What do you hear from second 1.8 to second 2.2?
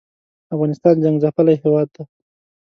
دی